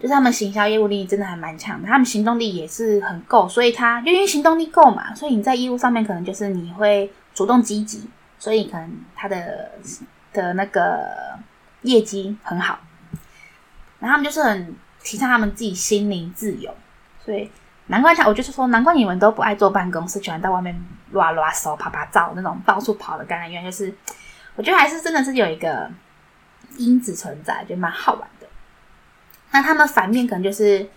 [0.00, 9.72] 就是他们行销业务力真的还蛮强的，他们行动力也是很够，所以他就因为行动力够嘛，所以你在业务上面可能就是你会主动积极，所以可能他的
[10.32, 11.38] 的那个
[11.82, 12.78] 业绩很好。
[13.98, 16.74] 然后他们就是很提倡他们自己心灵自由，
[17.22, 17.50] 所以。
[17.88, 20.74] 难怪他，我就是说，难怪你们都不爱坐办公室，喜欢到外面
[21.10, 23.94] 乱乱手、啪啪照那种到处跑的感染源就是，
[24.56, 25.90] 我觉得还是真的是有一个
[26.78, 28.46] 因子存在，就蛮好玩的。
[29.50, 30.88] 那他们反面可能就是，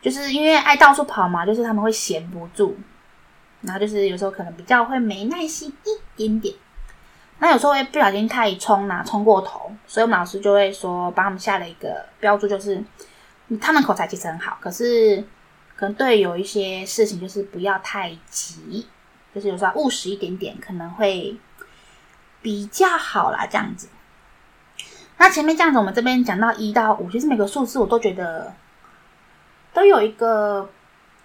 [0.00, 2.74] 就是因为爱到处跑嘛，就是他们会闲不住，
[3.60, 6.54] 然后就是有时候可能比较会没耐心一点点。
[7.40, 12.82] 那有时候会不小心太冲啦，冲过头，所以我们老师就会说，帮他们下了一个标注，就是
[13.60, 15.22] 他们口才其实很好，可是。
[15.80, 18.86] 可能对有一些事情就是不要太急，
[19.34, 21.34] 就是有时候务实一点点可能会
[22.42, 23.46] 比较好啦。
[23.46, 23.88] 这样子，
[25.16, 28.52] 那前面这样子，我们这边讲到一到五，其实每个数字我都觉得
[29.72, 30.68] 都有一个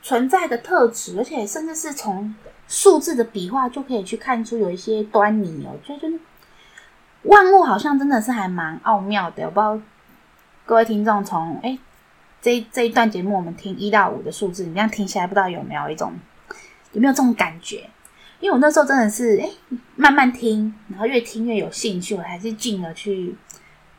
[0.02, 2.34] 存在的特质，而且甚至是从
[2.70, 5.76] 数字的笔画就可以去看出有一些端倪哦。
[5.84, 6.18] 就就是
[7.24, 9.78] 万物好像真的是还蛮奥妙的，我不知道
[10.66, 11.78] 各位听众从哎。
[12.46, 16.14] 这这一段节目，我们听一到五的数字，你这样听起来，不知道有没有一种
[16.92, 17.90] 有没有这种感觉？
[18.40, 19.50] 因为我那时候真的是哎，
[19.96, 23.36] 慢慢听，然后越听越有兴趣，我还是进而去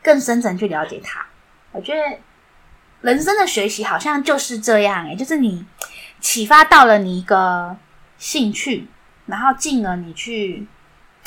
[0.00, 1.26] 更深层去了解它。
[1.72, 2.18] 我觉得
[3.00, 5.66] 人生的学习好像就是这样，哎，就是你
[6.20, 7.76] 启发到了你一个
[8.16, 8.86] 兴趣，
[9.26, 10.64] 然后进而你去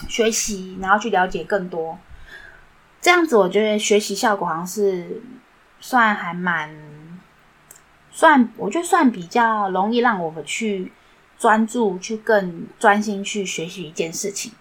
[0.08, 2.00] 学习，然后去了解更多。
[3.02, 5.22] 这样子，我觉得学习效果好像是
[5.82, 6.74] 算还蛮
[8.12, 10.92] 算，我觉得算比较容易让我们去
[11.38, 14.52] 专注，去更专心去学习一件事情。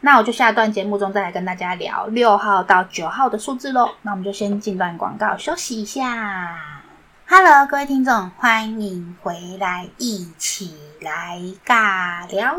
[0.00, 3.90] 那我就下段节目中再来跟大家聊六号到九号的数字喽。
[4.02, 6.58] 那我们就先进段广告休息一下。
[7.26, 12.54] Hello，各位听众，欢迎回来，一起来尬聊。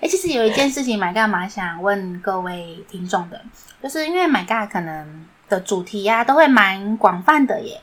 [0.00, 3.42] 哎，其实有一件事情蛮干嘛想问各位听众的，
[3.82, 7.80] 就是因为 My God 可能的主题呀、都会蛮广泛的耶。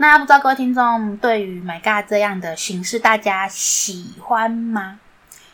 [0.00, 5.00] 那不知道各位听众对于 My God 这样的形式，大家喜欢吗？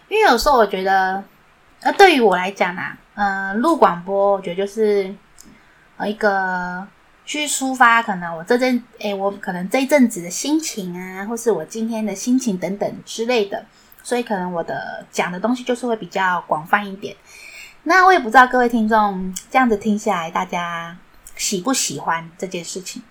[0.08, 1.24] 因为有时候我觉得，
[1.80, 5.14] 呃，对于我来讲啊，嗯、呃，录广播，我觉得就是
[5.96, 6.86] 呃一个
[7.24, 13.64] 去抒发，可能我这阵，哎，我可能这一阵子的心情啊，或是我今天的心情等等之类的。
[14.02, 17.16] 所以可能我的讲的东西就是会比较广泛一点。
[17.84, 20.94] 那我也不知道各位听众这样子听下来，大家
[21.34, 23.02] 喜不喜欢这件事情？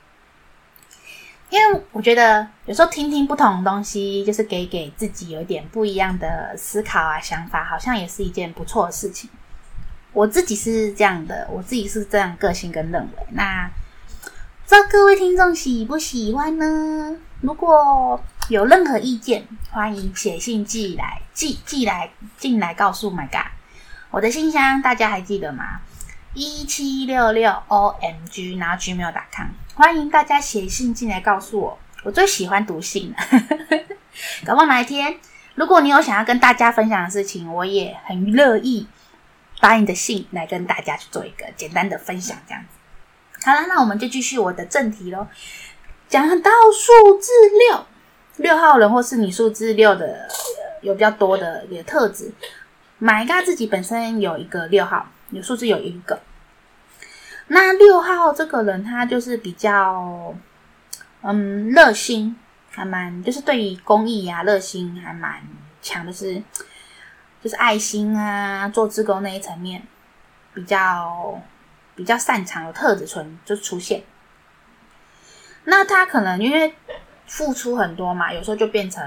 [1.53, 9.29] 因为我觉得有时候听听不同的东西，就是给给自己有一点不一样的思考啊、想法，好像也是一件不错的事情。
[10.13, 13.27] 我自己是这样的，我自己是这样个性跟认为。
[13.33, 13.69] 那
[14.63, 17.15] 不知道各位听众喜不喜欢呢？
[17.41, 23.51] 如果有任何意见，欢迎写信寄来，寄寄来进来告诉 My God。
[24.09, 25.81] 我的信箱大家还记得吗？
[26.35, 29.49] 一七六六 OMG，然后 gmail.com。
[29.75, 33.17] 欢迎大家写信进来告诉我，我最喜欢读信了。
[34.43, 35.15] 搞不好哪一天，
[35.53, 38.87] 如果你有想要跟大家分享的事情，我也很乐意
[39.61, 43.45] 把你的信来跟大家去做一个简单的分享，这样子。
[43.45, 45.27] 好了，那我们就继续我的正题喽。
[46.09, 47.31] 讲到数字
[47.69, 47.85] 六。
[48.37, 50.27] 六号人或是你数字六的
[50.81, 52.31] 有比较多的一个特质
[52.99, 56.21] ，My God 自己本身有一个六号，有数字有一个。
[57.47, 60.33] 那六号这个人他就是比较
[61.21, 62.35] 嗯热心，
[62.69, 65.41] 还蛮就是对于公益啊热心还蛮
[65.81, 66.41] 强的是，
[67.41, 69.81] 就是爱心啊做志工那一层面
[70.53, 71.41] 比较
[71.95, 74.03] 比较擅长的特质存就出现。
[75.65, 76.73] 那他可能因为。
[77.25, 79.01] 付出很多嘛，有时候就变成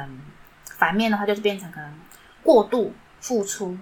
[0.65, 1.95] 反面的话，就是变成可能
[2.43, 3.77] 过度付出，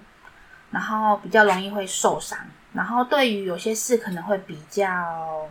[0.75, 2.37] 然后比较容易会受伤，
[2.73, 5.47] 然后对于有些事可能会比较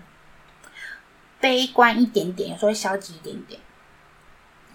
[1.40, 3.58] 悲观一点点，有时候会消极一点点，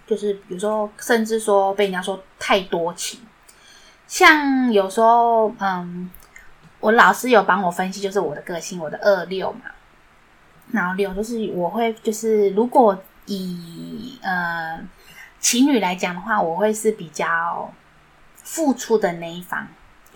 [0.08, 3.20] 就是有时候甚至说被人家说太多情，
[4.08, 6.10] 像有时候嗯，
[6.80, 9.62] 我老师有帮我分析，就是我的个性，我的二六嘛，
[10.72, 12.98] 然后六就是我会就是如果。
[13.32, 14.82] 以呃
[15.40, 17.72] 情侣来讲的话，我会是比较
[18.34, 19.68] 付出的那一方，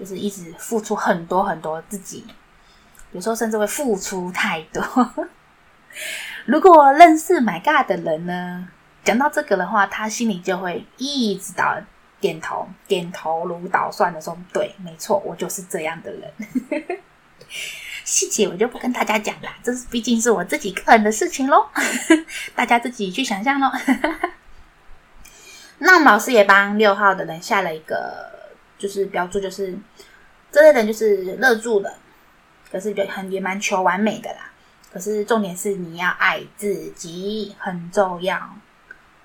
[0.04, 2.26] 就是一直付出很多很多自己，
[3.14, 4.84] 有时候甚至会付出太多。
[6.46, 8.68] 如果认识 My God 的人呢，
[9.02, 11.78] 讲到这个的话，他心里就会一直到
[12.20, 16.34] 点头，点头如捣蒜的说：“对，没错，我就是这样的人。
[18.04, 21.66] ”细节我就不跟大家讲了，这是毕竟是我自己个人的事情喽，
[22.54, 23.72] 大家自己去想象喽。
[25.78, 28.33] 那老师也帮六号的人下了一个，
[28.84, 29.74] 就是标注，就是
[30.52, 31.96] 这类人就是乐住的，
[32.72, 34.52] 可是就很也蛮求完美的啦。
[34.92, 38.38] 可是重点是你要爱自己很重要，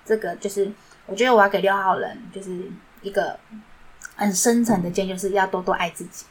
[0.05, 0.71] 这个就是
[1.05, 2.63] 我觉得我要给六号人就是
[3.01, 3.37] 一个
[4.15, 6.25] 很深层的建议，就是要多多爱自己，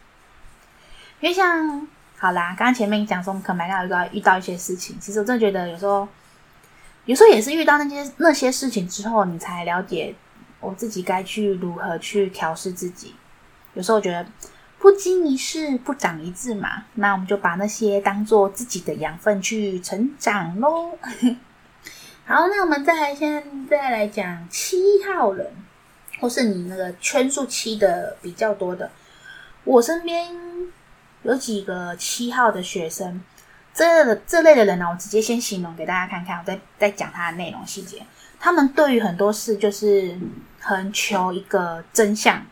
[1.20, 1.86] 因为像。
[2.20, 4.98] 好啦，刚刚前面讲说，我们可能还遇到遇到一些事情。
[4.98, 6.08] 其实我真的觉得，有时候，
[7.04, 10.12] 有时候也是遇到那些那些事情之后，你才了解
[10.60, 13.14] 我自己该去如何去调试自己。
[13.74, 14.26] 有时候我觉得
[14.78, 20.98] 不经一事不长一智嘛，那我们就把那些当做自己的养分去成长喽。
[22.26, 25.52] 好，那我们再来现在来讲七号人，
[26.20, 28.90] 或是你那个圈数七的比较多的，
[29.64, 30.34] 我身边。
[31.24, 33.20] 有几个七号的学生，
[33.74, 38.00] 这这类的人呢，我直接先形容给大家看看，我再再讲他的内容细节。
[38.38, 40.16] 他们对于很多事就是
[40.60, 42.44] 很求一个真相，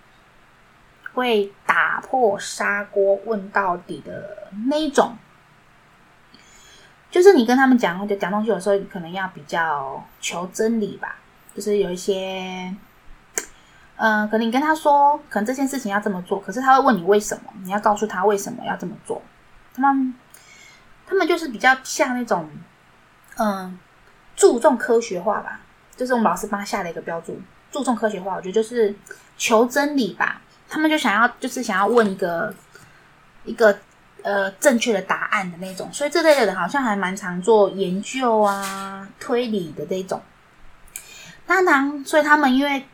[1.15, 5.17] 会打破砂锅问到底的那一种。
[7.11, 11.17] 就是你跟他们讲话，就讲东西，有时候可能要比较求真理吧，
[11.55, 12.75] 就是有一些。
[13.99, 19.23] 嗯、可能你跟他说，可能这件事情要这么做，可是他会问你为什么，你要告诉他为什么要这么做。
[19.75, 20.15] 他们，
[21.07, 22.47] 他们就是比较像那种，
[23.39, 23.79] 嗯、
[24.35, 25.61] 注重科学化吧，
[25.97, 27.41] 就是我们老师帮他下了一个标注，
[27.77, 28.95] 注重科学化，我觉得就是
[29.37, 30.41] 求真理吧。
[30.67, 32.55] 他们就想要就是想要问一个
[33.45, 33.79] 一个
[34.23, 40.23] 呃正确的答案的那种，所以这类的人好像还蛮常做研究啊、推理的这种。
[41.47, 42.87] 当然，所以他们因为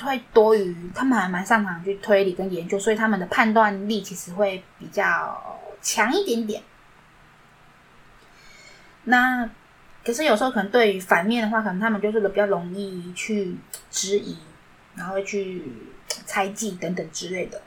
[0.00, 6.62] 会多于，他们还蛮擅长去推理跟研究，所以他们的判断力其实会比较强一点点。
[9.02, 9.50] 那
[10.08, 13.54] 可是有时候可能对于反面的话，可能他们就是比较容易去
[13.90, 14.38] 质疑，
[14.94, 15.70] 然后会去
[16.24, 17.60] 猜忌等等之类的。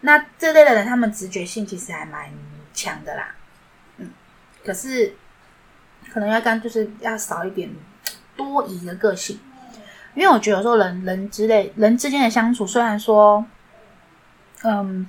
[0.00, 2.32] 那这类的人，他们直觉性其实还蛮
[2.72, 3.34] 强的啦。
[3.98, 4.08] 嗯，
[4.64, 5.14] 可是
[6.10, 7.68] 可能要刚就是要少一点
[8.34, 9.38] 多疑的个性，
[10.14, 13.44] 因为我觉得有时候人人之类人之间的相处，虽然说，
[14.62, 15.06] 嗯，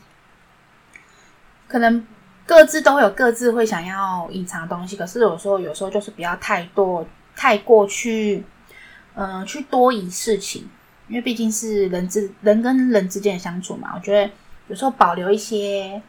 [1.70, 2.06] 可能。
[2.50, 8.44] 各自都有各自会想要隐藏的东西，可是有时候有时候就是不要太多太过去，
[9.14, 10.68] 嗯、去多疑事情，
[11.08, 13.92] 因为毕竟是人之人跟人之间的相处嘛。
[13.94, 14.28] 我觉得
[14.68, 16.02] 有时候保留一些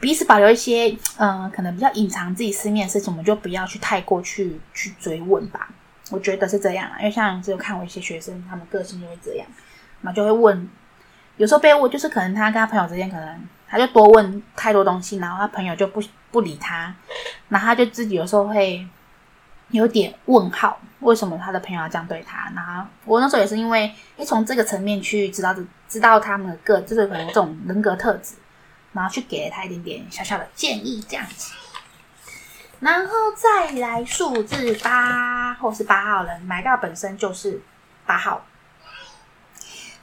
[0.00, 5.70] 彼此保留一些，嗯、可能比较隐藏自己私密的事情，我们就不要去太过去去追问吧。
[6.10, 9.46] 我觉得是这样啊，因为像只有看我一些学生，他们个性就会这样，
[10.02, 10.68] 那就会问，
[11.38, 13.48] 有时候被问就是可能他跟他朋友之间可能。
[13.70, 16.94] 他就多问太多东西，然后他朋友就不不理他，
[17.50, 18.86] 然后他就自己有时候会
[19.68, 22.50] 有点问号，为什么他的朋友要这样对他？
[22.54, 25.54] 然后我那时候也是因为，诶，从这个层面去知道
[25.86, 28.36] 知道他们的个，就是可能这种人格特质，
[28.94, 31.52] 然后去给了他一点点小小的建议这样子，
[32.80, 37.60] 然后再来数字八或是八号人，买到本身就是
[38.06, 38.46] 八号。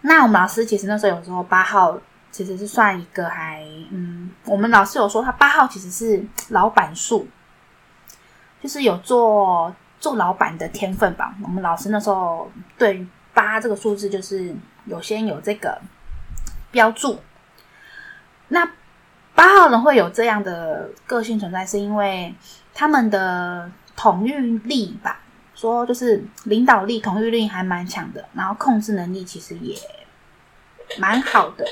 [0.01, 1.99] 那我们老师其实那时候有时候八号。
[2.36, 7.25] 其实是算一个还嗯，我们老师有说他八号其实是老板数，
[8.61, 11.33] 就是有做做老板的天分吧。
[11.41, 15.79] 我们老师那时候对于八这个数字就是有先有这个
[16.71, 17.21] 标注。
[18.49, 18.69] 那
[19.33, 22.36] 八号人会有这样的个性存在，是因为
[22.73, 25.21] 他们的统御力吧，
[25.53, 29.73] 说就是领导力、统御力还蛮强的，然后控制能力其实也
[30.99, 31.65] 蛮好的。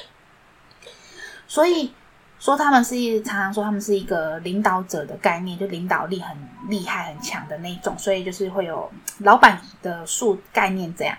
[1.54, 1.93] 所以
[2.39, 6.36] 说他们是一常常说他们是一个领导者的概念，就领导力很
[6.68, 11.16] 厉害、很强的那种，所以就是会有老板的数概念这样。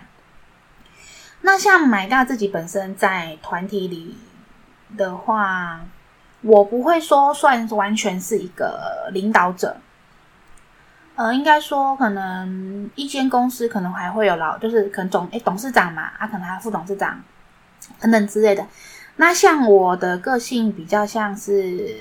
[1.39, 4.17] 那像买大自己本身在团体里
[4.97, 5.79] 的话，
[6.41, 9.77] 我不会说算完全是一个领导者，
[11.15, 17.23] 呃，应该说可能一间公司可能还会有老，就是可能总诶董事长嘛，啊，可能还有副董事长
[18.01, 18.67] 等等之类的。
[19.17, 21.95] 那像我的个性比较像是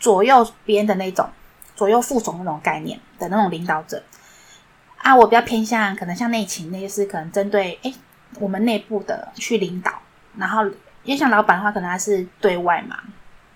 [0.00, 1.28] 左右边的那种，
[1.76, 4.02] 左右副总那种概念的那种领导者
[4.96, 7.94] 啊，我比较偏向可能像内勤，那些是可能针对诶
[8.40, 9.92] 我们内部的去领导，
[10.38, 10.64] 然后
[11.04, 12.96] 因为像老板的话，可能他是对外嘛，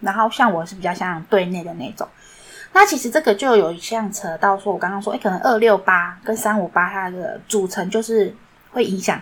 [0.01, 2.07] 然后像我是比较像对内的那种。
[2.75, 8.37] 那其实这个就有像扯到说，我刚刚说诶可能二六八跟三五八它的组成就是
[8.73, 9.19] 会影响，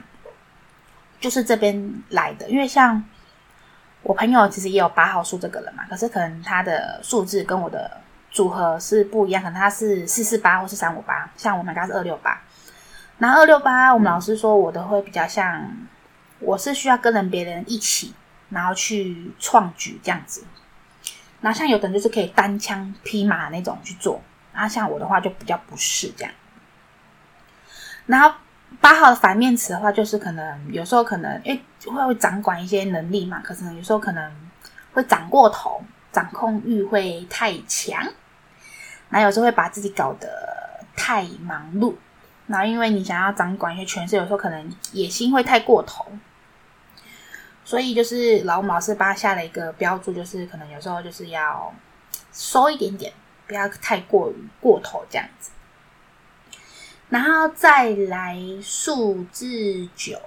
[1.20, 3.04] 就是这边来的，因为像。
[4.04, 7.90] 我朋友其实也有八号数这个人嘛，可是可能他的数字跟我的
[8.30, 12.38] 组合是不一样，可能他是四四八或是三五八，像我们家是二六八。
[13.16, 15.66] 然后二六八，我们老师说我的会比较像，
[16.38, 18.14] 我是需要跟人别人一起，
[18.50, 20.44] 然后去创举这样子。
[21.40, 24.20] 然后像有的人就是可以单枪匹马那种去做，
[24.52, 26.32] 然后像我的话就比较不是这样。
[28.04, 28.36] 然后。
[28.80, 34.32] 八号的反面词的话，就是可能有时候可能诶会会掌管一些能力嘛，可是有时候可能
[34.92, 38.06] 会掌过头，掌控欲会太强，
[39.08, 40.28] 那有时候会把自己搞得
[40.96, 41.94] 太忙碌，
[42.46, 46.06] 然后因为你想要掌管一些权势，有时候可能野心会太过头，
[47.64, 51.72] 所以就是老老师帮他下了一个标注，就是可能有时候就是要
[52.32, 53.12] 收一点点，
[53.46, 55.50] 不要太过于过头这样子。
[57.10, 60.18] 然后再来数字九，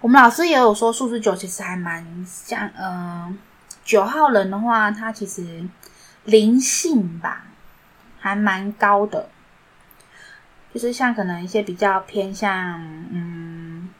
[0.00, 3.36] 我们老师也有说数字九其实还蛮像，呃，
[3.84, 5.62] 九号人的话，他其实
[6.24, 7.44] 灵性吧，
[8.18, 9.28] 还蛮高的，
[10.72, 12.80] 就是像可能一些比较偏向，
[13.10, 13.90] 嗯，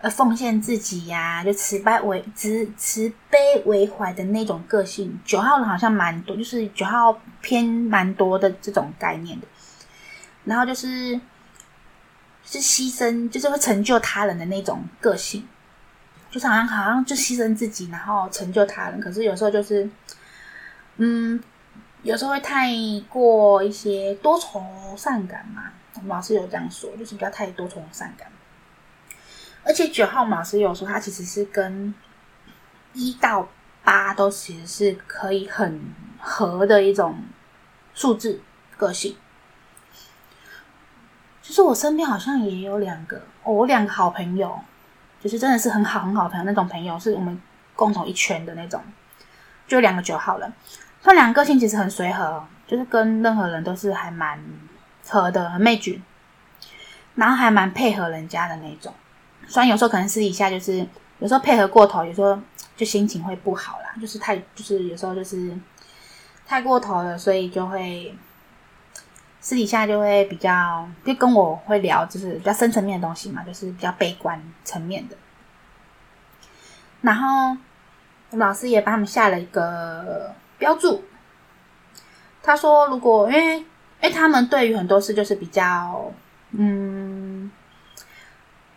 [0.00, 5.18] 呃，奉献自己呀、就慈悲为慈慈悲为怀的那种个性。
[5.24, 9.46] 九号人好像蛮多，就是九号偏蛮多的这种概念的。
[10.44, 11.20] 然后就是，
[12.44, 15.46] 是牺牲，就是会成就他人的那种个性，
[16.30, 19.00] 就是好像好像就牺牲自己，然后成就他人。
[19.00, 19.88] 可是有时候就是，
[20.96, 21.40] 嗯，
[22.02, 22.70] 有时候会太
[23.08, 24.64] 过一些多愁
[24.96, 25.64] 善感嘛。
[25.94, 28.26] 我们老师有这样说，就是不要太多愁善感。
[29.62, 31.94] 而且九号老师有说，他其实是跟
[32.94, 33.46] 一到
[33.84, 35.80] 八都其实是可以很
[36.18, 37.22] 合的一种
[37.92, 38.40] 数字
[38.78, 39.14] 个性。
[41.50, 44.56] 其实我身边好像也有两个，我两个好朋友，
[45.20, 47.36] 就是真的是很好很好朋友那种朋友，是我们
[47.74, 48.80] 共同一圈的那种，
[49.66, 50.52] 就两个九号人。
[51.02, 54.40] 他两个个性其实很随和，就是跟任何人都是还蛮
[55.08, 55.98] 合的，很 match，
[57.16, 58.94] 然后还蛮配合人家的那种。
[59.48, 60.86] 虽然有时候可能私底下就是
[61.18, 62.38] 有时候配合过头，有时候
[62.76, 65.52] 就心情会不好啦，就是太就是有时候就是
[66.46, 68.14] 太过头了，所以就会
[69.40, 75.16] 私底下就会比较就跟我会聊，就是比较深层面的东西嘛，就是比较悲观层面的。
[77.00, 77.56] 然后
[78.30, 80.34] 我老师也帮他们下了一个。
[80.60, 81.02] 标注，
[82.42, 83.64] 他说：“如果因为，
[84.02, 86.12] 哎，他们对于很多事就是比较，
[86.50, 87.50] 嗯，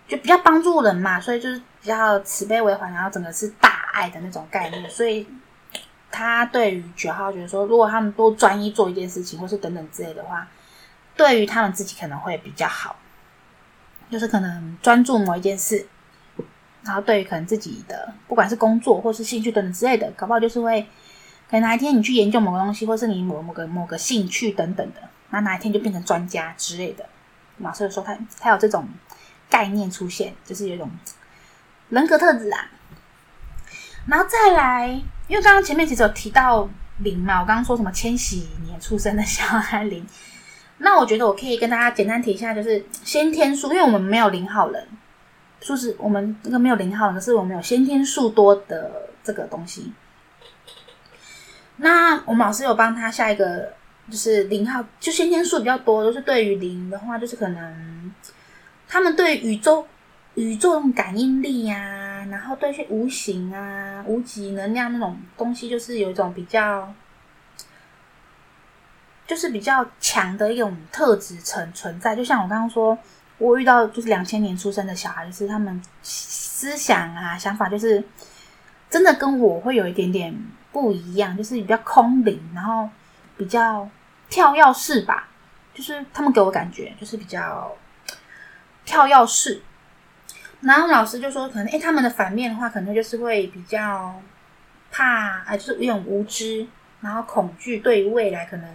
[0.08, 4.90] 就比较帮助人嘛，所以就是比较慈悲为怀，然后整个是大爱的那种概念。
[4.90, 5.28] 所以，
[6.14, 10.48] 他对于九号觉得说，如果他们多专一做一件事情，或是等等之类的话，
[11.18, 12.96] 对于他们自己可能会比较好，
[14.12, 15.88] 就是可能专注某一件事，
[16.84, 20.88] 然后对于可能自己的不管是工作或是兴趣等等之类的，搞不好就是会。”
[21.50, 27.08] 可能哪一天你去研究某个东西，或是你某某个某个兴趣等等的，那哪一天就变成专家之类的。
[27.60, 28.88] 老师说他他有这种
[29.52, 30.90] 概念出现，就是有一种
[31.90, 32.72] 人格特质啊。
[34.08, 36.70] 然后再来，因为刚刚前面其实有提到
[37.00, 40.06] 零嘛，我刚刚说什么千禧年出生的小孩零，
[40.78, 44.88] 那我觉得我可以跟大家简单提一下，就是先天数，因为我们没有零号人，
[45.60, 49.94] 就是我们那个没有零号人，是我们有先天数多的这个东西。
[51.78, 53.74] 那我们老师有帮他下一个，
[54.10, 58.14] 就是零号，就先天数比较多，就是对于零的话，就是可能
[58.88, 59.88] 他们对宇宙、
[60.36, 62.03] 宇宙感应力呀、
[62.34, 66.94] 然后对一些无形啊、无极能量那种东西，就是有一种比较，
[69.26, 72.16] 就是比较强的一种特质存存在。
[72.16, 72.98] 就像我刚刚说，
[73.38, 78.04] 我遇到就是两千年出生的小孩，就是他们思想啊、想法，就是
[78.90, 80.36] 真的跟我会有一点点。
[80.74, 82.90] 不一样，就是比较空灵，然后
[83.38, 83.88] 比较
[84.28, 85.30] 跳跃式吧。
[85.72, 87.72] 就是他们给我感觉就是比较
[88.84, 89.62] 跳跃式。
[90.64, 94.22] 然后老师就说，可能诶，他们的反面的话，可能就是会比较
[94.92, 96.66] 怕，哎，就是一种无知，
[97.02, 98.70] 然后恐惧，对于未来可能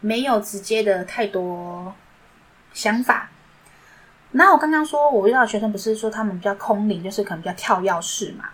[0.00, 1.94] 没有直接的太多
[2.72, 3.28] 想法。
[4.32, 8.46] 然后我刚刚说，我遇到的学生不是说他们比较空灵，就是可能比较跳跃式嘛。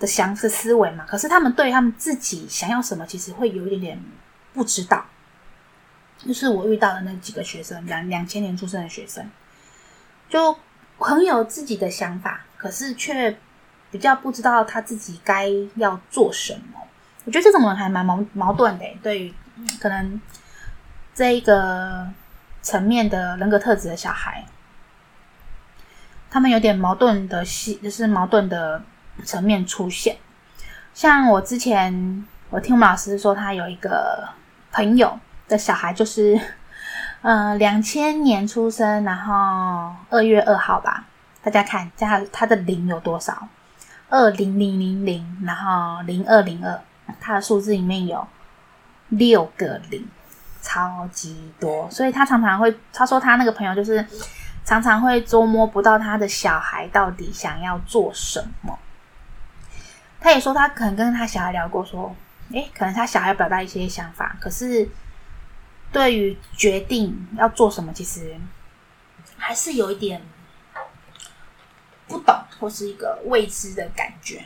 [0.00, 4.02] 的想法思维嘛，可是他们对他们自己想要什么，其实会有一点点
[4.54, 5.04] 不知道。
[6.18, 9.28] 就是我遇到的那几个学生，两两千年出生的学生，
[10.28, 10.56] 就
[10.98, 13.36] 很有自己的想法，可是却
[13.90, 16.80] 比较不知道他自己该要做什么。
[17.24, 19.34] 我觉得这种人还蛮矛矛盾的，对于
[19.80, 20.20] 可能
[21.14, 22.06] 这一个
[22.62, 24.44] 层面的人格特质的小孩，
[26.30, 28.82] 他们有点矛盾的系，就是矛盾的。
[29.24, 30.16] 层面出现，
[30.94, 34.28] 像我之前我听我们老师说，他有一个
[34.70, 35.18] 朋友
[35.48, 36.40] 的小孩，就是
[37.22, 41.04] 呃两千年出生，然后二月二号吧。
[41.42, 43.48] 大家看，加他的零有多少？
[44.10, 46.80] 二零零零零，然后零二零二，
[47.20, 48.26] 他的数字里面有
[49.08, 50.06] 六个零，
[50.60, 51.88] 超级多。
[51.90, 54.04] 所以他常常会，他说他那个朋友就是
[54.64, 58.78] 常常会捉摸不到他的小孩到底想要做什么。
[60.20, 62.14] 他也说，他可能跟他小孩聊过，说，
[62.52, 64.88] 诶，可能他小孩要表达一些想法，可是
[65.92, 68.36] 对于决定要做什么，其实
[69.36, 70.22] 还是有一点
[72.06, 74.44] 不懂，或是一个未知的感觉。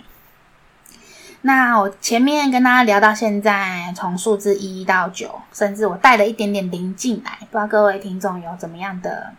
[1.45, 9.35] 那我前面跟大家聊到现在，从数字一到九，甚至我带了一点点零进来，不知道各位听众有怎么样的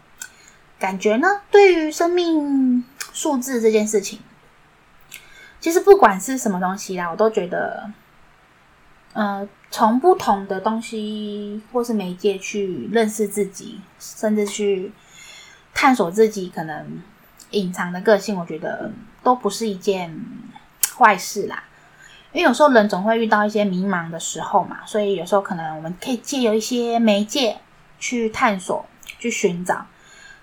[0.77, 1.27] 感觉呢？
[1.49, 2.83] 对于生命
[3.13, 4.19] 数字这件事情。
[5.61, 7.89] 其实不管是什么东西啦，我都觉得，
[9.13, 14.91] 呃，从不同的东西或是媒介去认识自己，甚至去
[15.73, 17.01] 探索自己可能
[17.49, 18.91] 隐藏的个性，我觉得
[19.23, 20.15] 都不是一件
[20.95, 21.63] 坏事啦。
[22.33, 27.57] 因为有时候人总会遇到一些迷茫的时候嘛，所以有时候可能我们可以借由一些媒介
[27.97, 28.85] 去探索、
[29.17, 29.87] 去寻找，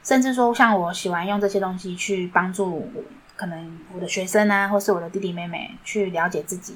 [0.02, 2.92] 甚至说像我喜欢用这些东西去帮助。
[3.36, 6.74] 可能我的学生啊，或是我的弟弟妹妹去了解自己，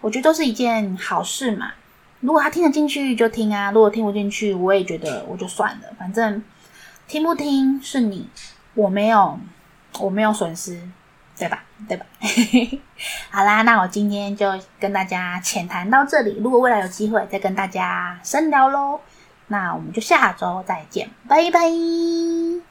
[0.00, 1.72] 我觉得都是一件好事嘛。
[2.20, 6.42] 如果他听得进去就听啊，如果听不进去，我也觉得我就算了，反正
[7.06, 8.28] 听不听是你，
[8.74, 9.38] 我没有，
[10.00, 10.80] 我没有损失，
[11.38, 11.62] 对吧？
[11.88, 12.04] 对吧？
[13.30, 16.36] 好啦，那我今天就跟大家浅谈到这里。
[16.40, 19.00] 如果未来有机会，再跟大家深聊喽。
[19.46, 22.67] 那我们就下周再见，拜拜。